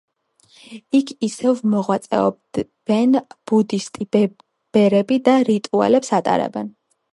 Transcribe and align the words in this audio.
იქ 0.99 1.11
ისევ 1.27 1.61
მოღვაწეობენ 1.73 3.13
ბუდისტი 3.51 4.09
ბერები 4.17 5.21
და 5.31 5.39
რიტუალებს 5.53 6.13
ატარებენ. 6.23 6.77